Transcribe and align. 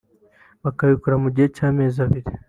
bakabikora 0.63 1.15
mu 1.23 1.29
gihe 1.35 1.47
cy’amezi 1.55 1.97
abiri 2.05 2.29